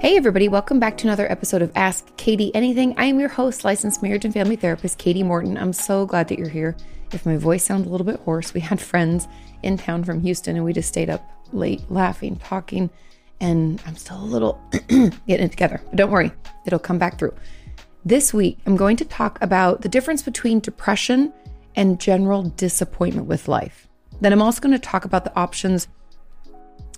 [0.00, 2.94] Hey, everybody, welcome back to another episode of Ask Kati Anything.
[2.96, 5.58] I am your host, licensed marriage and family therapist, Kati Morton.
[5.58, 6.76] I'm so glad that you're here.
[7.12, 9.26] If my voice sounds a little bit hoarse, we had friends
[9.64, 12.90] in town from Houston and we just stayed up late laughing, talking,
[13.40, 15.80] and I'm still a little getting it together.
[15.86, 16.30] But don't worry,
[16.64, 17.34] it'll come back through.
[18.04, 21.32] This week, I'm going to talk about the difference between depression
[21.74, 23.88] and general disappointment with life.
[24.20, 25.88] Then I'm also going to talk about the options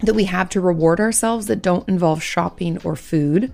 [0.02, 3.52] that we have to reward ourselves that don't involve shopping or food.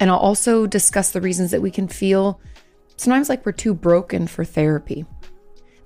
[0.00, 2.40] And I'll also discuss the reasons that we can feel
[2.96, 5.04] sometimes like we're too broken for therapy.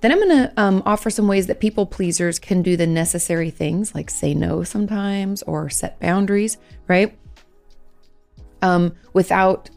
[0.01, 3.51] Then I'm going to um, offer some ways that people pleasers can do the necessary
[3.51, 6.57] things like say no sometimes or set boundaries,
[6.89, 7.19] right?
[8.63, 9.69] Um, without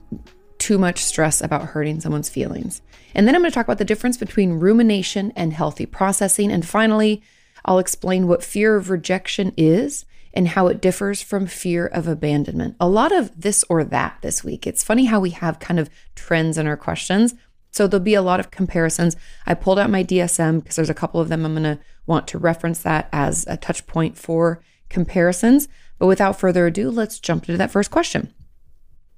[0.60, 2.82] too much stress about hurting someone's feelings.
[3.14, 6.52] And then I'm going to talk about the difference between rumination and healthy processing.
[6.52, 7.22] And finally,
[7.66, 12.76] I'll explain what fear of rejection is and how it differs from fear of abandonment.
[12.80, 14.66] A lot of this or that this week.
[14.66, 17.36] It's funny how we have kind of trends in our questions.
[17.72, 19.16] So there'll be a lot of comparisons.
[19.46, 22.28] I pulled out my DSM because there's a couple of them I'm going to want
[22.30, 25.68] to reference that as a touch point for comparisons.
[25.98, 28.34] But without further ado, let's jump into that first question.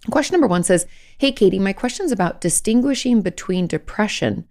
[0.09, 0.85] Question number one says
[1.17, 4.47] Hey, Kati, my question's about distinguishing between depression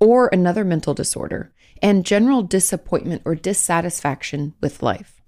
[0.00, 5.20] or another mental disorder and general disappointment or dissatisfaction with life.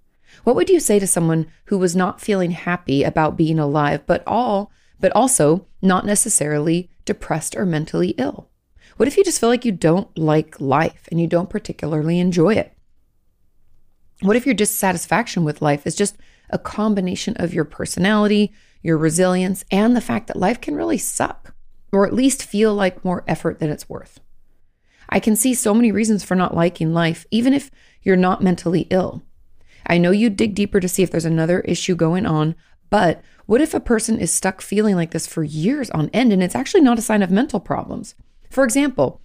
[0.44, 4.22] What would you say to someone who was not feeling happy about being alive, but
[4.26, 8.48] all, but also not necessarily depressed or mentally ill?
[8.96, 12.54] What if you just feel like you don't like life and you don't particularly enjoy
[12.54, 12.76] it?
[14.22, 16.16] What if your dissatisfaction with life is just
[16.50, 21.54] a combination of your personality, your resilience, and the fact that life can really suck,
[21.92, 24.20] or at least feel like more effort than it's worth?
[25.10, 27.70] I can see so many reasons for not liking life, even if
[28.02, 29.22] you're not mentally ill.
[29.86, 32.54] I know you dig deeper to see if there's another issue going on,
[32.88, 36.42] but what if a person is stuck feeling like this for years on end and
[36.42, 38.14] it's actually not a sign of mental problems?
[38.50, 39.20] For example,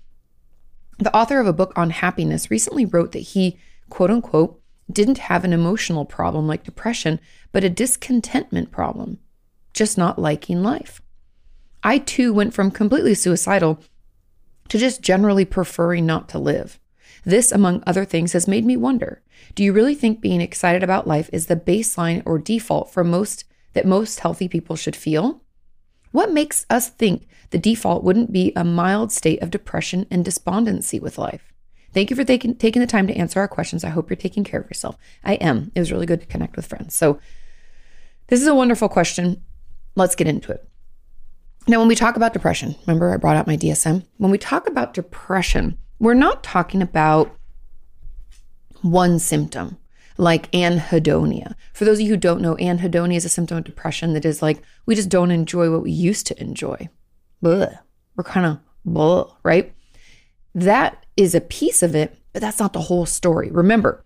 [0.97, 3.59] the author of a book on happiness recently wrote that he,
[3.89, 4.59] quote unquote,
[4.91, 7.19] didn't have an emotional problem like depression,
[7.51, 9.19] but a discontentment problem,
[9.73, 11.01] just not liking life.
[11.83, 13.79] I too went from completely suicidal
[14.69, 16.79] to just generally preferring not to live.
[17.23, 19.21] This, among other things, has made me wonder
[19.53, 23.45] do you really think being excited about life is the baseline or default for most
[23.73, 25.41] that most healthy people should feel?
[26.11, 30.99] What makes us think the default wouldn't be a mild state of depression and despondency
[30.99, 31.51] with life?
[31.93, 33.83] Thank you for taking, taking the time to answer our questions.
[33.83, 34.97] I hope you're taking care of yourself.
[35.23, 35.71] I am.
[35.75, 36.93] It was really good to connect with friends.
[36.93, 37.19] So,
[38.27, 39.43] this is a wonderful question.
[39.95, 40.67] Let's get into it.
[41.67, 44.05] Now, when we talk about depression, remember I brought out my DSM?
[44.17, 47.35] When we talk about depression, we're not talking about
[48.81, 49.77] one symptom
[50.17, 51.55] like anhedonia.
[51.73, 54.41] For those of you who don't know, anhedonia is a symptom of depression that is
[54.41, 56.87] like we just don't enjoy what we used to enjoy.
[57.41, 57.79] We're
[58.23, 59.73] kind of blah, right?
[60.53, 63.49] That is a piece of it, but that's not the whole story.
[63.51, 64.05] Remember,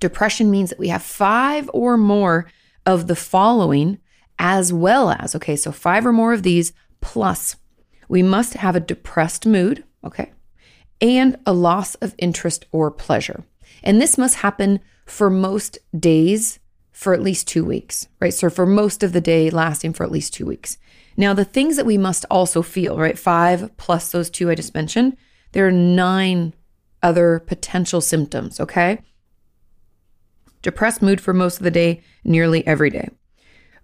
[0.00, 2.50] depression means that we have five or more
[2.84, 3.98] of the following
[4.38, 7.56] as well as, okay, so five or more of these, plus
[8.08, 10.32] we must have a depressed mood, okay,
[11.00, 13.44] and a loss of interest or pleasure.
[13.82, 16.58] And this must happen for most days
[16.92, 18.34] for at least two weeks, right?
[18.34, 20.78] So for most of the day lasting for at least two weeks.
[21.16, 23.18] Now, the things that we must also feel, right?
[23.18, 25.16] Five plus those two I just mentioned,
[25.52, 26.54] there are nine
[27.02, 29.00] other potential symptoms, okay?
[30.62, 33.08] Depressed mood for most of the day, nearly every day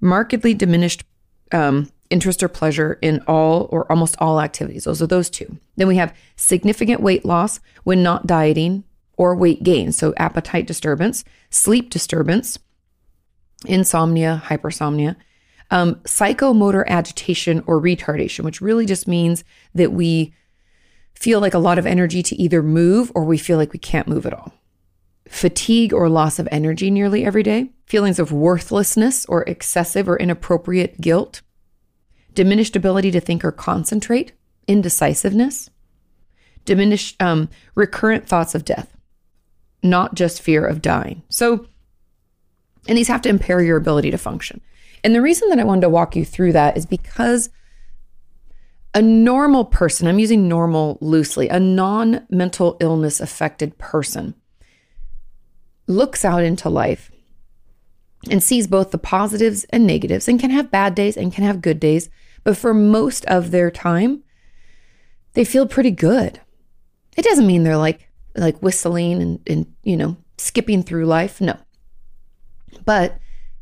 [0.00, 1.04] markedly diminished
[1.52, 4.84] um, interest or pleasure in all or almost all activities.
[4.84, 5.58] Those are those two.
[5.76, 8.84] Then we have significant weight loss when not dieting
[9.16, 9.92] or weight gain.
[9.92, 12.58] So, appetite disturbance, sleep disturbance,
[13.66, 15.16] insomnia, hypersomnia,
[15.70, 19.44] um, psychomotor agitation or retardation, which really just means
[19.74, 20.34] that we
[21.14, 24.06] feel like a lot of energy to either move or we feel like we can't
[24.06, 24.52] move at all
[25.28, 31.00] fatigue or loss of energy nearly every day, feelings of worthlessness or excessive or inappropriate
[31.00, 31.42] guilt,
[32.34, 34.32] diminished ability to think or concentrate,
[34.66, 35.70] indecisiveness,
[36.64, 38.96] diminished um, recurrent thoughts of death,
[39.82, 41.22] not just fear of dying.
[41.28, 41.66] So,
[42.86, 44.60] and these have to impair your ability to function.
[45.04, 47.50] And the reason that I wanted to walk you through that is because
[48.94, 54.34] a normal person, I'm using normal loosely, a non mental illness affected person
[55.88, 57.10] looks out into life
[58.30, 61.62] and sees both the positives and negatives and can have bad days and can have
[61.62, 62.10] good days.
[62.44, 64.22] But for most of their time,
[65.32, 66.40] they feel pretty good.
[67.16, 71.40] It doesn't mean they're like like whistling and, and you know skipping through life.
[71.40, 71.56] No.
[72.84, 73.18] But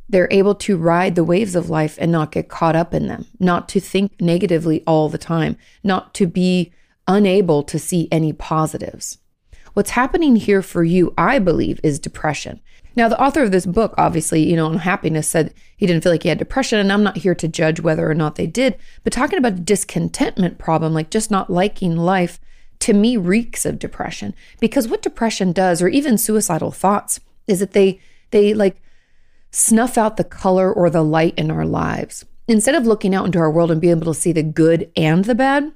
[0.09, 3.27] They're able to ride the waves of life and not get caught up in them,
[3.41, 6.73] not to think negatively all the time, not to be
[7.09, 9.19] unable to see any positives.
[9.77, 12.63] What's happening here for you, I believe, is depression.
[12.97, 16.13] Now, the author of this book, obviously, you know, on happiness, said he didn't feel
[16.13, 16.79] like he had depression.
[16.79, 19.57] And I'm not here to judge whether or not they did, but talking about a
[19.57, 22.41] discontentment problem, like just not liking life,
[22.79, 24.33] to me reeks of depression.
[24.61, 28.01] Because what depression does, or even suicidal thoughts, is that they
[28.31, 28.81] they like
[29.51, 32.25] snuff out the color or the light in our lives.
[32.49, 35.27] Instead of looking out into our world and being able to see the good and
[35.27, 35.71] the bad,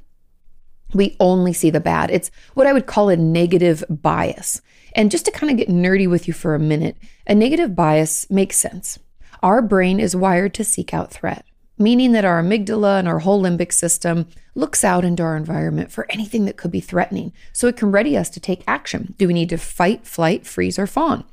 [0.94, 2.10] we only see the bad.
[2.10, 4.60] It's what I would call a negative bias.
[4.94, 6.96] And just to kind of get nerdy with you for a minute,
[7.26, 8.98] a negative bias makes sense.
[9.42, 11.44] Our brain is wired to seek out threat,
[11.78, 16.06] meaning that our amygdala and our whole limbic system looks out into our environment for
[16.10, 19.14] anything that could be threatening so it can ready us to take action.
[19.16, 21.24] Do we need to fight, flight, freeze, or fawn?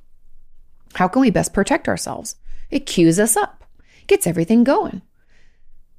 [0.93, 2.35] How can we best protect ourselves?
[2.69, 3.65] It cues us up,
[4.07, 5.01] gets everything going.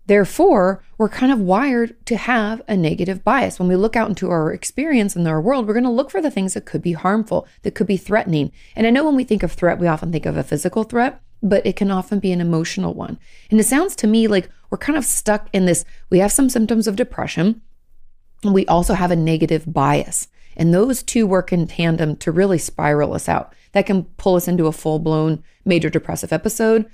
[0.09, 3.59] Therefore, we're kind of wired to have a negative bias.
[3.59, 6.23] When we look out into our experience in our world, we're going to look for
[6.23, 8.51] the things that could be harmful, that could be threatening.
[8.75, 11.21] And I know when we think of threat, we often think of a physical threat,
[11.43, 13.19] but it can often be an emotional one.
[13.51, 15.85] And it sounds to me like we're kind of stuck in this.
[16.09, 17.61] We have some symptoms of depression,
[18.43, 20.29] and we also have a negative bias.
[20.57, 23.53] And those two work in tandem to really spiral us out.
[23.73, 26.87] That can pull us into a full blown major depressive episode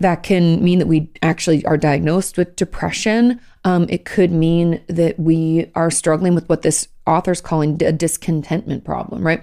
[0.00, 3.40] that can mean that we actually are diagnosed with depression.
[3.64, 8.84] Um, it could mean that we are struggling with what this author's calling a discontentment
[8.84, 9.42] problem, right?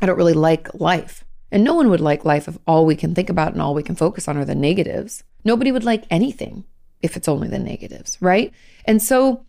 [0.00, 1.24] I don't really like life.
[1.52, 3.82] And no one would like life if all we can think about and all we
[3.82, 5.24] can focus on are the negatives.
[5.44, 6.64] Nobody would like anything
[7.02, 8.52] if it's only the negatives, right?
[8.84, 9.44] And so,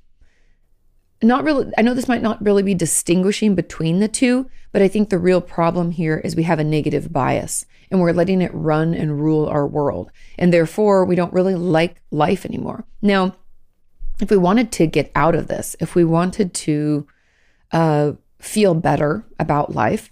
[1.21, 4.87] not really, I know this might not really be distinguishing between the two, but I
[4.87, 8.51] think the real problem here is we have a negative bias and we're letting it
[8.53, 10.11] run and rule our world.
[10.39, 12.85] And therefore, we don't really like life anymore.
[13.01, 13.35] Now,
[14.21, 17.05] if we wanted to get out of this, if we wanted to
[17.71, 20.11] uh, feel better about life,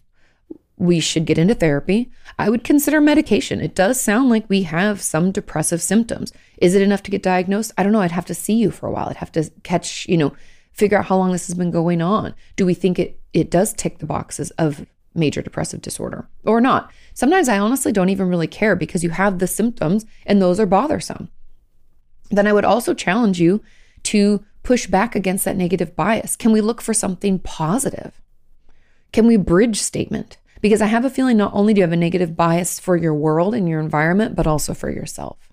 [0.78, 2.10] we should get into therapy.
[2.38, 3.60] I would consider medication.
[3.60, 6.31] It does sound like we have some depressive symptoms.
[6.58, 7.74] Is it enough to get diagnosed?
[7.78, 8.02] I don't know.
[8.02, 9.10] I'd have to see you for a while.
[9.10, 10.34] I'd have to catch, you know,
[10.72, 12.34] figure out how long this has been going on.
[12.56, 16.91] Do we think it it does tick the boxes of major depressive disorder or not?
[17.13, 20.65] Sometimes I honestly don't even really care because you have the symptoms and those are
[20.65, 21.29] bothersome.
[22.29, 23.61] Then I would also challenge you
[24.03, 26.35] to push back against that negative bias.
[26.35, 28.21] Can we look for something positive?
[29.11, 30.38] Can we bridge statement?
[30.61, 33.13] Because I have a feeling not only do you have a negative bias for your
[33.13, 35.50] world and your environment, but also for yourself.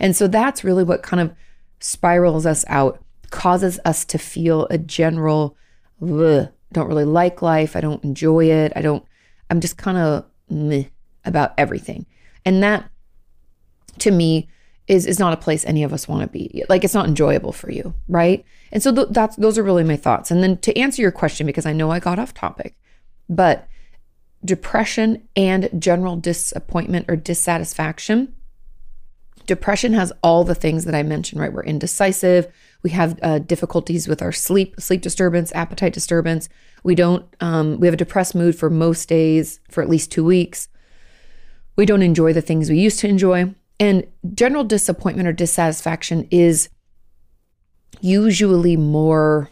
[0.00, 1.34] And so that's really what kind of
[1.78, 5.56] spirals us out, causes us to feel a general,
[6.74, 7.76] don't really like life.
[7.76, 8.72] I don't enjoy it.
[8.76, 9.04] I don't,
[9.50, 10.84] I'm just kind of meh
[11.24, 12.06] about everything.
[12.44, 12.90] And that
[14.00, 14.48] to me
[14.86, 16.62] is is not a place any of us want to be.
[16.68, 18.44] Like it's not enjoyable for you, right?
[18.70, 20.30] And so th- that's those are really my thoughts.
[20.30, 22.76] And then to answer your question because I know I got off topic,
[23.28, 23.66] but
[24.44, 28.34] depression and general disappointment or dissatisfaction.
[29.46, 31.52] Depression has all the things that I mentioned, right?
[31.52, 32.48] We're indecisive.
[32.84, 36.48] We have uh, difficulties with our sleep, sleep disturbance, appetite disturbance.
[36.84, 40.24] We don't, um, we have a depressed mood for most days for at least two
[40.24, 40.68] weeks.
[41.76, 43.54] We don't enjoy the things we used to enjoy.
[43.80, 46.68] And general disappointment or dissatisfaction is
[48.00, 49.50] usually more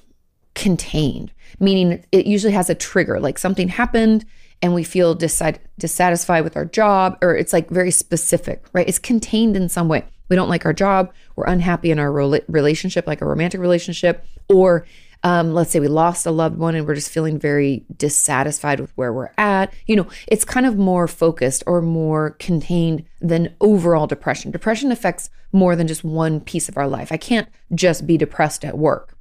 [0.55, 4.25] contained, meaning it usually has a trigger, like something happened
[4.61, 8.89] and we feel dissatisfied with our job, or it's like very specific, right?
[8.89, 10.05] It's contained in some way.
[10.33, 14.87] We don't like our job, we're unhappy in our relationship, like a romantic relationship, or
[15.23, 18.91] um, let's say we lost a loved one and we're just feeling very dissatisfied with
[18.97, 19.75] where we're at.
[19.85, 24.51] You know, it's kind of more focused or more contained than overall depression.
[24.53, 27.13] Depression affects more than just one piece of our life.
[27.13, 29.19] I can't just be depressed at work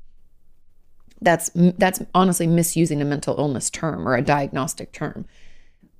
[1.21, 5.25] that's that's honestly misusing a mental illness term or a diagnostic term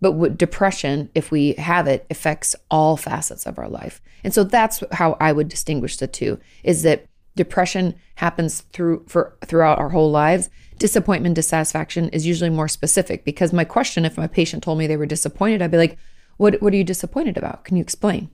[0.01, 4.01] but depression if we have it affects all facets of our life.
[4.23, 7.05] And so that's how i would distinguish the two is that
[7.35, 10.49] depression happens through for throughout our whole lives.
[10.77, 14.97] Disappointment dissatisfaction is usually more specific because my question if my patient told me they
[14.97, 15.97] were disappointed i'd be like
[16.41, 17.65] what what are you disappointed about?
[17.65, 18.31] Can you explain?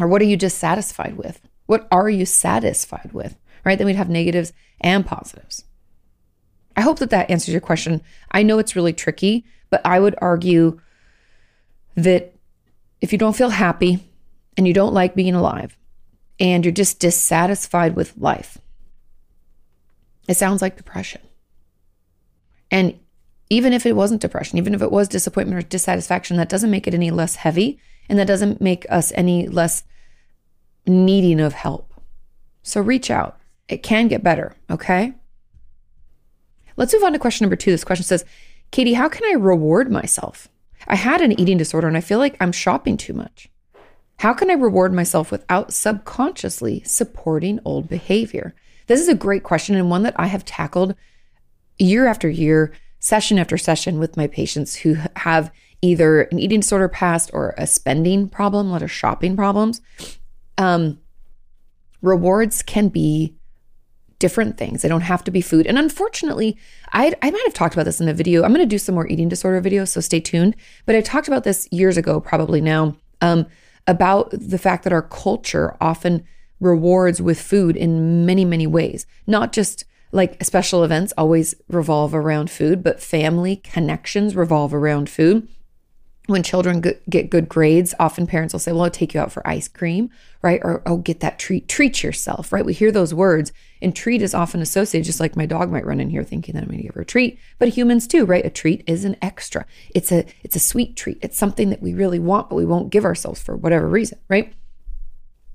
[0.00, 1.40] Or what are you dissatisfied with?
[1.66, 3.36] What are you satisfied with?
[3.64, 3.78] Right?
[3.78, 5.62] Then we'd have negatives and positives.
[6.76, 8.02] I hope that that answers your question.
[8.32, 10.80] I know it's really tricky, but I would argue
[11.94, 12.34] that
[13.00, 14.00] if you don't feel happy
[14.56, 15.76] and you don't like being alive
[16.38, 18.58] and you're just dissatisfied with life,
[20.28, 21.20] it sounds like depression.
[22.70, 22.98] And
[23.48, 26.86] even if it wasn't depression, even if it was disappointment or dissatisfaction, that doesn't make
[26.86, 29.82] it any less heavy And that doesn't make us any less
[30.86, 31.92] needing of help.
[32.62, 33.38] So reach out.
[33.68, 35.12] It can get better, okay?
[36.76, 37.70] Let's move on to question number two.
[37.70, 38.24] This question says,
[38.72, 40.48] Kati, how can I reward myself?
[40.86, 43.48] I had an eating disorder and I feel like I'm shopping too much.
[44.18, 48.54] How can I reward myself without subconsciously supporting old behavior?
[48.86, 50.94] This is a great question and one that I have tackled
[51.78, 56.88] year after year, session after session with my patients who have either an eating disorder
[56.88, 59.80] past or a spending problem, a lot of shopping problems.
[60.56, 60.98] Um,
[62.00, 63.34] rewards can be
[64.18, 64.82] different things.
[64.82, 65.66] They don't have to be food.
[65.66, 66.56] And unfortunately,
[66.92, 68.42] I, I might have talked about this in a video.
[68.42, 70.56] I'm going to do some more eating disorder videos, so stay tuned.
[70.86, 73.46] But I talked about this years ago, probably now, um,
[73.86, 76.24] about the fact that our culture often
[76.60, 82.50] rewards with food in many, many ways, not just like special events always revolve around
[82.50, 85.46] food, but family connections revolve around food
[86.26, 89.46] when children get good grades, often parents will say, Well, I'll take you out for
[89.46, 90.10] ice cream,
[90.42, 90.60] right?
[90.62, 92.64] Or, Oh, get that treat, treat yourself, right?
[92.64, 96.00] We hear those words, and treat is often associated, just like my dog might run
[96.00, 98.44] in here thinking that I'm going to give her a treat, but humans too, right?
[98.44, 99.66] A treat is an extra.
[99.94, 101.18] It's a it's a sweet treat.
[101.22, 104.52] It's something that we really want, but we won't give ourselves for whatever reason, right?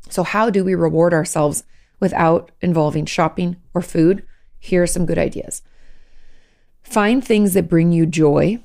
[0.10, 1.63] So, how do we reward ourselves
[2.00, 4.24] without involving shopping or food?
[4.60, 5.63] Here are some good ideas.
[6.84, 8.60] Find things that bring you joy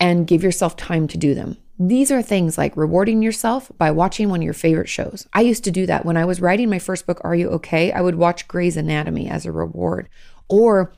[0.00, 1.58] and give yourself time to do them.
[1.78, 5.26] These are things like rewarding yourself by watching one of your favorite shows.
[5.32, 7.92] I used to do that when I was writing my first book, Are You Okay?
[7.92, 10.08] I would watch Grey's Anatomy as a reward.
[10.48, 10.92] Or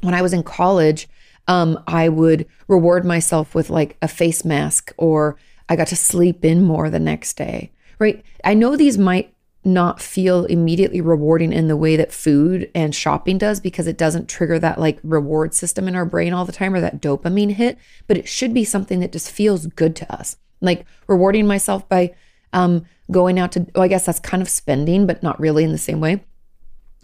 [0.00, 1.08] when I was in college,
[1.46, 5.36] um, I would reward myself with like a face mask or
[5.68, 8.24] I got to sleep in more the next day, right?
[8.44, 9.31] I know these might
[9.64, 14.28] not feel immediately rewarding in the way that food and shopping does because it doesn't
[14.28, 17.78] trigger that like reward system in our brain all the time or that dopamine hit,
[18.08, 20.36] but it should be something that just feels good to us.
[20.60, 22.14] Like rewarding myself by
[22.52, 25.72] um, going out to, oh, I guess that's kind of spending, but not really in
[25.72, 26.24] the same way.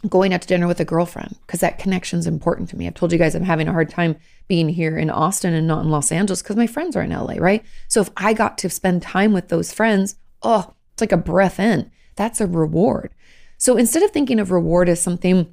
[0.08, 2.86] Going out to dinner with a girlfriend because that connection is important to me.
[2.86, 4.16] I've told you guys I'm having a hard time
[4.48, 7.34] being here in Austin and not in Los Angeles because my friends are in LA,
[7.38, 7.64] right?
[7.86, 11.60] So if I got to spend time with those friends, oh, it's like a breath
[11.60, 13.14] in that's a reward.
[13.56, 15.52] So instead of thinking of reward as something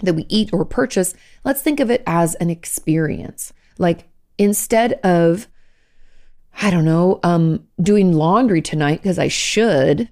[0.00, 3.52] that we eat or purchase, let's think of it as an experience.
[3.78, 4.08] Like
[4.38, 5.48] instead of,
[6.62, 10.08] I don't know, um, doing laundry tonight because I should,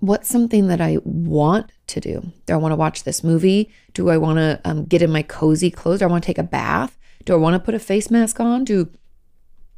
[0.00, 2.32] what's something that I want to do?
[2.46, 3.70] Do I want to watch this movie?
[3.94, 6.00] Do I want to um, get in my cozy clothes?
[6.00, 6.98] Do I want to take a bath?
[7.24, 8.64] Do I want to put a face mask on?
[8.64, 8.90] Do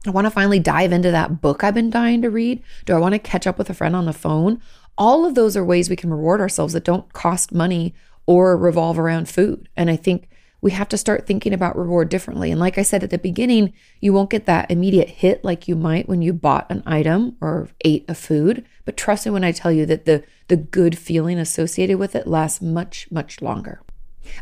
[0.06, 2.62] I want to finally dive into that book I've been dying to read?
[2.86, 4.60] Do I want to catch up with a friend on the phone?
[4.98, 7.94] All of those are ways we can reward ourselves that don't cost money
[8.26, 9.68] or revolve around food.
[9.76, 10.28] And I think
[10.60, 12.52] we have to start thinking about reward differently.
[12.52, 15.74] And like I said at the beginning, you won't get that immediate hit like you
[15.74, 18.64] might when you bought an item or ate a food.
[18.84, 22.28] But trust me when I tell you that the, the good feeling associated with it
[22.28, 23.82] lasts much, much longer.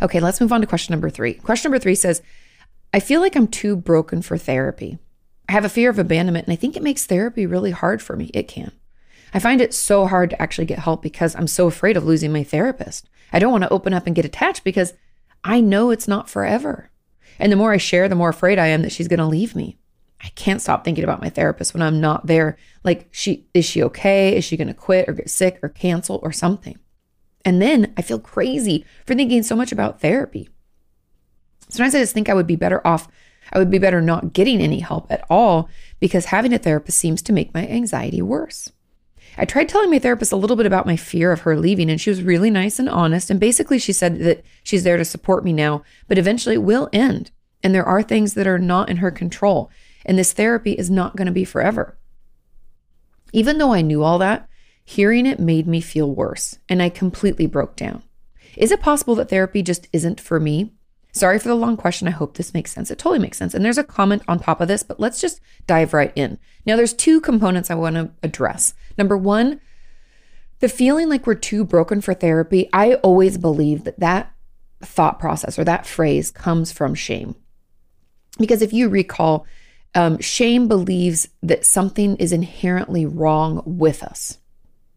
[0.03, 1.35] Okay, let's move on to question number three.
[1.35, 2.21] Question number three says,
[2.93, 4.99] I feel like I'm too broken for therapy.
[5.49, 8.15] I have a fear of abandonment, and I think it makes therapy really hard for
[8.15, 8.31] me.
[8.35, 8.73] It can.
[9.33, 12.33] I find it so hard to actually get help because I'm so afraid of losing
[12.33, 13.09] my therapist.
[13.33, 14.95] I don't want to open up and get attached because
[15.45, 16.91] I know it's not forever.
[17.39, 19.55] And the more I share, the more afraid I am that she's going to leave
[19.55, 19.79] me.
[20.23, 22.59] I can't stop thinking about my therapist when I'm not there.
[22.85, 24.37] Like, she is she okay?
[24.37, 26.79] Is she going to quit or get sick or cancel or something?
[27.45, 30.51] And then I feel crazy for thinking so much about therapy.
[31.71, 33.09] Sometimes I just think I would be better off,
[33.53, 35.71] I would be better not getting any help at all
[36.01, 38.71] because having a therapist seems to make my anxiety worse.
[39.41, 41.99] I tried telling my therapist a little bit about my fear of her leaving, and
[41.99, 43.31] she was really nice and honest.
[43.31, 46.91] And basically, she said that she's there to support me now, but eventually it will
[46.93, 47.31] end.
[47.63, 49.71] And there are things that are not in her control.
[50.05, 51.97] And this therapy is not going to be forever.
[53.33, 54.47] Even though I knew all that,
[54.85, 58.03] hearing it made me feel worse, and I completely broke down.
[58.59, 60.75] Is it possible that therapy just isn't for me?
[61.13, 62.07] Sorry for the long question.
[62.07, 62.91] I hope this makes sense.
[62.91, 63.55] It totally makes sense.
[63.55, 66.39] And there's a comment on top of this, but let's just dive right in.
[66.67, 68.75] Now, there's two components I want to address.
[68.99, 69.61] Number one,
[70.61, 72.69] the feeling like we're too broken for therapy.
[72.73, 74.33] I always believe that that
[74.83, 77.35] thought process or that phrase comes from shame.
[78.39, 79.47] Because if you recall,
[79.95, 84.39] um, shame believes that something is inherently wrong with us.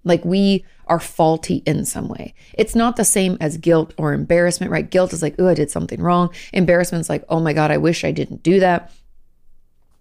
[0.03, 2.33] Like we are faulty in some way.
[2.53, 4.89] It's not the same as guilt or embarrassment, right?
[4.89, 6.29] Guilt is like, oh, I did something wrong.
[6.51, 8.91] Embarrassment's like, oh my God, I wish I didn't do that.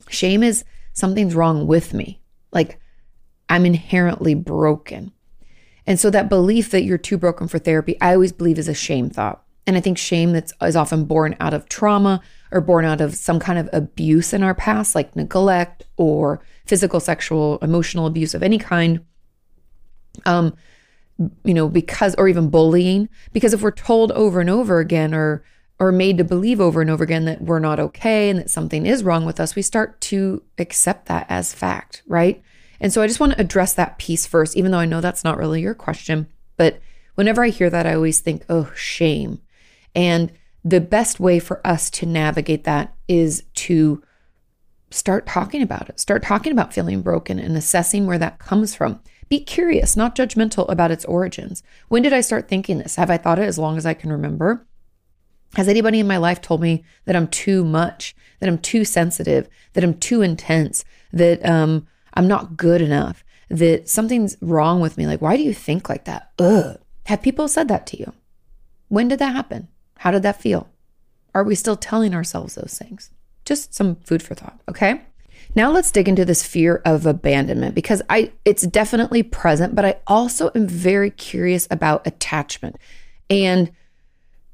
[0.09, 2.21] Shame is something's wrong with me.
[2.51, 2.81] Like
[3.53, 5.13] I'm inherently broken.
[5.87, 8.73] And so that belief that you're too broken for therapy, I always believe is a
[8.73, 9.45] shame thought.
[9.67, 13.15] And I think shame that's is often born out of trauma or born out of
[13.15, 18.43] some kind of abuse in our past, like neglect or physical, sexual, emotional abuse of
[18.43, 19.05] any kind.
[20.25, 20.57] Um,
[21.45, 23.11] you know, because or even bullying.
[23.35, 25.45] Because if we're told over and over again or
[25.79, 28.87] or made to believe over and over again that we're not okay and that something
[28.87, 32.43] is wrong with us, we start to accept that as fact, right?
[32.83, 35.23] And so I just want to address that piece first, even though I know that's
[35.23, 36.27] not really your question.
[36.57, 36.81] But
[37.15, 39.41] whenever I hear that, I always think, oh, shame.
[39.95, 40.33] And
[40.65, 44.03] the best way for us to navigate that is to
[44.91, 49.01] start talking about it, start talking about feeling broken and assessing where that comes from.
[49.29, 51.63] Be curious, not judgmental about its origins.
[51.89, 52.97] When did I start thinking this?
[52.97, 54.67] Have I thought it as long as I can remember?
[55.55, 59.49] Has anybody in my life told me that I'm too much, that I'm too sensitive,
[59.75, 65.07] that I'm too intense, that um, I'm not good enough, that something's wrong with me?
[65.07, 66.33] Like, why do you think like that?
[66.39, 66.79] Ugh.
[67.07, 68.13] Have people said that to you?
[68.89, 69.69] When did that happen?
[69.99, 70.69] How did that feel?
[71.35, 73.11] Are we still telling ourselves those things?
[73.45, 75.03] Just some food for thought, okay?
[75.55, 79.97] Now let's dig into this fear of abandonment because I it's definitely present, but I
[80.07, 82.77] also am very curious about attachment.
[83.29, 83.71] And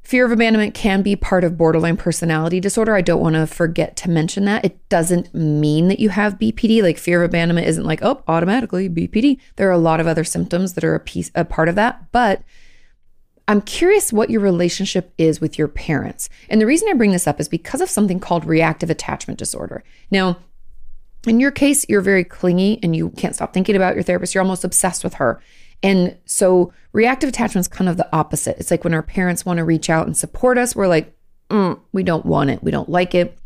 [0.09, 2.97] Fear of abandonment can be part of borderline personality disorder.
[2.97, 4.65] I don't want to forget to mention that.
[4.65, 6.83] It doesn't mean that you have BPD.
[6.83, 9.39] Like fear of abandonment isn't like, oh, automatically BPD.
[9.57, 12.11] There are a lot of other symptoms that are a piece a part of that,
[12.11, 12.43] but
[13.49, 16.31] I'm curious what your relationship is with your parents.
[16.49, 19.85] And the reason I bring this up is because of something called reactive attachment disorder.
[20.11, 20.39] Now,
[21.27, 24.35] in your case, you're very clingy and you can't stop thinking about your therapist.
[24.35, 25.43] You're almost obsessed with her.
[25.83, 28.59] And so reactive attachment is kind of the opposite.
[28.59, 31.17] It's like when our parents want to reach out and support us, we're like,
[31.51, 32.63] mm, we don't want it.
[32.63, 33.39] We don't like it.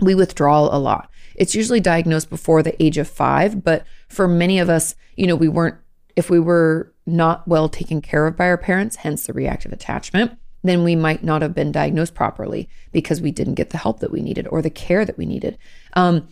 [0.00, 1.10] We withdraw a lot.
[1.34, 5.36] It's usually diagnosed before the age of five, but for many of us, you know,
[5.36, 5.76] we weren't,
[6.14, 10.38] if we were not well taken care of by our parents, hence the reactive attachment,
[10.62, 14.12] then we might not have been diagnosed properly because we didn't get the help that
[14.12, 15.58] we needed or the care that we needed.
[15.94, 16.28] Um,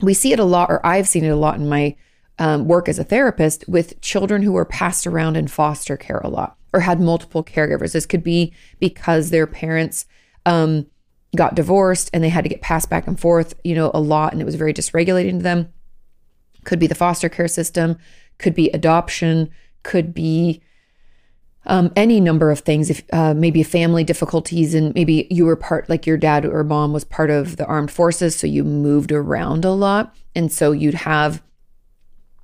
[0.00, 1.96] we see it a lot, or I've seen it a lot in my
[2.38, 6.28] um, work as a therapist with children who were passed around in foster care a
[6.28, 7.92] lot or had multiple caregivers.
[7.92, 10.06] This could be because their parents
[10.46, 10.86] um,
[11.36, 14.32] got divorced and they had to get passed back and forth, you know, a lot,
[14.32, 15.72] and it was very dysregulating to them.
[16.64, 17.98] Could be the foster care system,
[18.38, 19.50] could be adoption,
[19.82, 20.62] could be
[21.66, 22.90] um, any number of things.
[22.90, 26.92] If uh, maybe family difficulties, and maybe you were part, like your dad or mom
[26.92, 30.94] was part of the armed forces, so you moved around a lot, and so you'd
[30.94, 31.42] have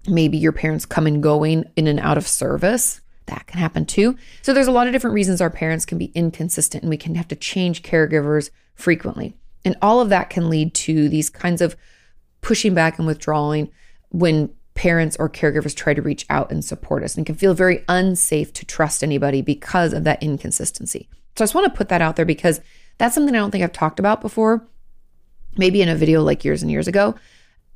[0.06, 3.00] maybe your parents come and going in and out of service.
[3.26, 4.16] That can happen too.
[4.42, 7.14] So there's a lot of different reasons our parents can be inconsistent and we can
[7.14, 9.34] have to change caregivers frequently.
[9.64, 11.76] And all of that can lead to these kinds of
[12.42, 13.70] pushing back and withdrawing
[14.10, 17.84] when parents or caregivers try to reach out and support us and can feel very
[17.88, 21.08] unsafe to trust anybody because of that inconsistency.
[21.36, 22.60] So I just want to put that out there because
[22.98, 24.66] that's something I don't think I've talked about before,
[25.56, 27.14] maybe in a video like years and years ago.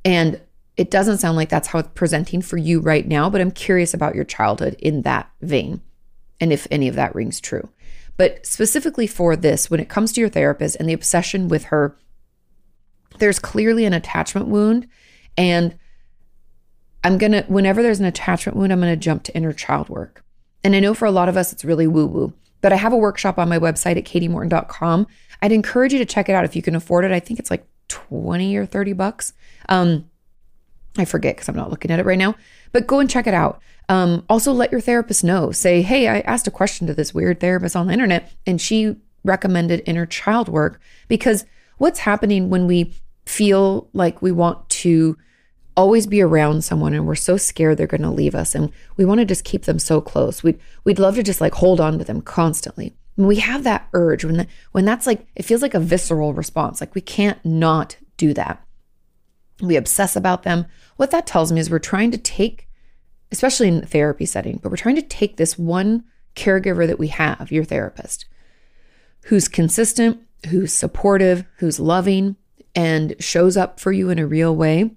[0.05, 0.39] And
[0.79, 3.93] it doesn't sound like that's how it's presenting for you right now, but I'm curious
[3.93, 5.81] about your childhood in that vein
[6.39, 7.67] and if any of that rings true.
[8.15, 11.97] But specifically for this, when it comes to your therapist and the obsession with her,
[13.17, 14.87] there's clearly an attachment wound.
[15.35, 15.77] And
[17.03, 19.89] I'm going to, whenever there's an attachment wound, I'm going to jump to inner child
[19.89, 20.23] work.
[20.63, 22.93] And I know for a lot of us, it's really woo woo, but I have
[22.93, 25.07] a workshop on my website at katimorton.com.
[25.41, 27.11] I'd encourage you to check it out if you can afford it.
[27.11, 29.33] I think it's like 20 or 30 bucks.
[29.67, 30.08] Um,
[30.99, 32.35] I forget because I'm not looking at it right now,
[32.71, 33.61] but go and check it out.
[33.87, 35.51] Um, also, let your therapist know.
[35.51, 38.95] Say, hey, I asked a question to this weird therapist on the internet, and she
[39.23, 41.45] recommended inner child work because
[41.77, 42.93] what's happening when we
[43.25, 45.17] feel like we want to
[45.75, 49.05] always be around someone and we're so scared they're going to leave us and we
[49.05, 50.43] want to just keep them so close.
[50.43, 52.95] We'd we'd love to just like hold on to them constantly.
[53.15, 56.33] When we have that urge when the, when that's like it feels like a visceral
[56.33, 56.81] response.
[56.81, 58.63] Like we can't not do that
[59.61, 60.65] we obsess about them.
[60.97, 62.67] What that tells me is we're trying to take,
[63.31, 66.03] especially in therapy setting, but we're trying to take this one
[66.35, 68.25] caregiver that we have, your therapist,
[69.25, 72.35] who's consistent, who's supportive, who's loving,
[72.75, 74.91] and shows up for you in a real way.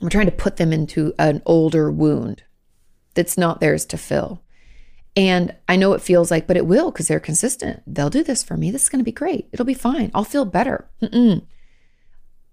[0.00, 2.42] We're trying to put them into an older wound
[3.14, 4.42] that's not theirs to fill.
[5.14, 7.82] And I know it feels like, but it will because they're consistent.
[7.86, 8.70] They'll do this for me.
[8.70, 9.48] This is going to be great.
[9.52, 10.10] It'll be fine.
[10.14, 10.88] I'll feel better.
[11.02, 11.42] Mm-mm.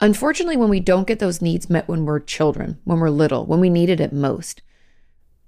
[0.02, 3.60] Unfortunately, when we don't get those needs met when we're children, when we're little, when
[3.60, 4.62] we needed it most,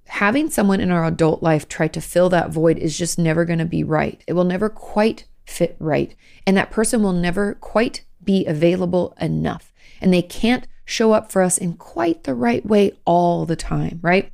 [0.08, 3.60] having someone in our adult life try to fill that void is just never going
[3.60, 4.24] to be right.
[4.28, 6.14] It will never quite fit right.
[6.46, 9.72] And that person will never quite be available enough.
[10.02, 14.00] And they can't show up for us in quite the right way all the time,
[14.02, 14.32] right?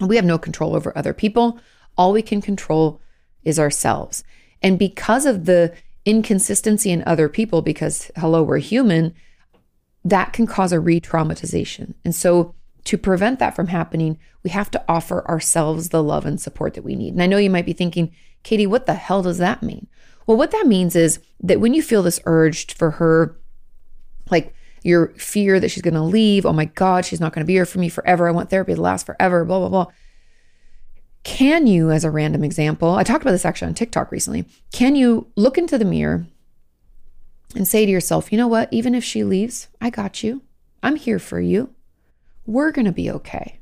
[0.00, 1.60] We have no control over other people.
[1.96, 3.00] All we can control
[3.44, 4.24] is ourselves.
[4.62, 5.74] And because of the
[6.08, 9.14] inconsistency in other people, because hello, we're human,
[10.04, 11.94] that can cause a re traumatization.
[12.04, 16.40] And so, to prevent that from happening, we have to offer ourselves the love and
[16.40, 17.12] support that we need.
[17.12, 18.12] And I know you might be thinking,
[18.44, 19.86] Kati, what the hell does that mean?
[20.26, 23.38] Well, what that means is that when you feel this urge for her,
[24.30, 27.46] like your fear that she's going to leave, oh my God, she's not going to
[27.46, 28.26] be here for me forever.
[28.26, 29.86] I want therapy to last forever, blah, blah, blah.
[31.24, 34.96] Can you, as a random example, I talked about this actually on TikTok recently, can
[34.96, 36.26] you look into the mirror
[37.54, 38.72] and say to yourself, you know what?
[38.72, 40.42] Even if she leaves, I got you.
[40.82, 41.74] I'm here for you.
[42.46, 43.58] We're going to be okay.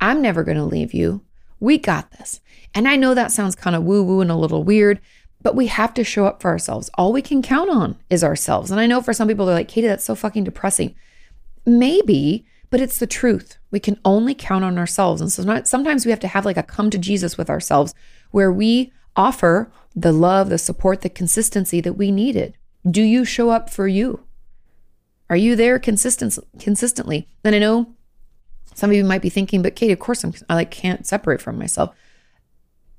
[0.00, 1.22] I'm never going to leave you.
[1.60, 2.40] We got this.
[2.74, 5.00] And I know that sounds kind of woo woo and a little weird,
[5.42, 6.90] but we have to show up for ourselves.
[6.94, 8.70] All we can count on is ourselves.
[8.70, 10.94] And I know for some people, they're like, Kati, that's so fucking depressing.
[11.64, 13.58] Maybe, but it's the truth.
[13.70, 15.20] We can only count on ourselves.
[15.20, 17.94] And so not, sometimes we have to have like a come to Jesus with ourselves
[18.30, 22.56] where we offer the love, the support, the consistency that we needed.
[22.90, 24.24] Do you show up for you?
[25.28, 27.28] Are you there consistent, consistently?
[27.44, 27.94] And I know
[28.74, 31.42] some of you might be thinking, but Kati, of course I'm, I like can't separate
[31.42, 31.94] from myself.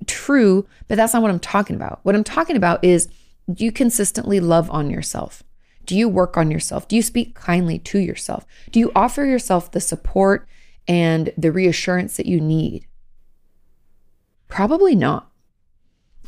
[0.06, 2.00] True, but that's not what I'm talking about.
[2.04, 3.10] What I'm talking about is
[3.58, 5.42] you consistently love on yourself?
[5.86, 6.88] Do you work on yourself?
[6.88, 8.46] Do you speak kindly to yourself?
[8.72, 10.48] Do you offer yourself the support
[10.88, 12.88] and the reassurance that you need?
[14.48, 15.30] Probably not.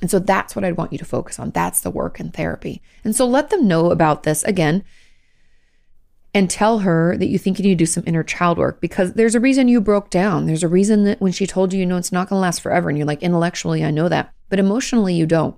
[0.02, 1.52] And so that's what I'd want you to focus on.
[1.52, 2.82] That's the work in therapy.
[3.04, 4.84] And so let them know about this again
[6.34, 9.14] and tell her that you think you need to do some inner child work because
[9.14, 10.48] there's a reason you broke down.
[10.48, 12.60] There's a reason that when she told you, you know, it's not going to last
[12.60, 12.90] forever.
[12.90, 15.56] And you're like, intellectually, I know that, but emotionally, you don't.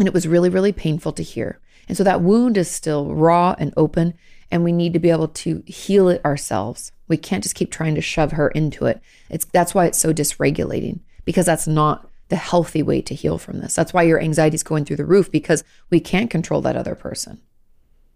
[0.00, 1.60] And it was really, really painful to hear.
[1.88, 4.14] And so that wound is still raw and open,
[4.50, 6.92] and we need to be able to heal it ourselves.
[7.08, 9.00] We can't just keep trying to shove her into it.
[9.30, 13.60] It's that's why it's so dysregulating because that's not the healthy way to heal from
[13.60, 13.74] this.
[13.74, 16.94] That's why your anxiety is going through the roof because we can't control that other
[16.94, 17.40] person.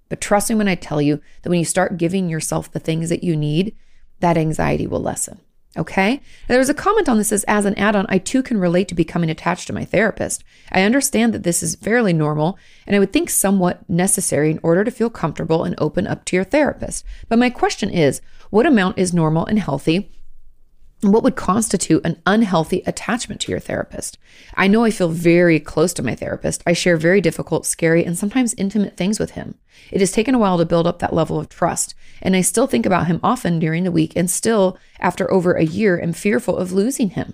[0.09, 3.09] But trust me when I tell you that when you start giving yourself the things
[3.11, 3.77] that you need,
[4.19, 5.41] that anxiety will lessen.
[5.81, 6.21] Okay.
[6.47, 8.87] There was a comment on this as, as an add on, I too can relate
[8.89, 10.45] to becoming attached to my therapist.
[10.71, 14.85] I understand that this is fairly normal and I would think somewhat necessary in order
[14.85, 17.07] to feel comfortable and open up to your therapist.
[17.31, 20.11] But my question is, what amount is normal and healthy
[21.03, 24.19] what would constitute an unhealthy attachment to your therapist?
[24.55, 26.63] I know I feel very close to my therapist.
[26.67, 29.55] I share very difficult, scary, and sometimes intimate things with him.
[29.91, 32.67] It has taken a while to build up that level of trust, and I still
[32.67, 36.57] think about him often during the week and still, after over a year, am fearful
[36.57, 37.33] of losing him.